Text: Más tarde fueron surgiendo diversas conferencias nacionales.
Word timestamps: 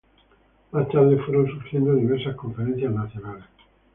Más 0.71 0.89
tarde 0.89 1.15
fueron 1.17 1.45
surgiendo 1.45 1.93
diversas 1.93 2.35
conferencias 2.35 2.91
nacionales. 2.91 3.45